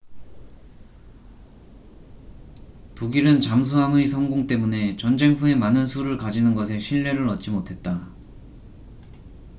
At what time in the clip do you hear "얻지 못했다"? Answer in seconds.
7.29-8.11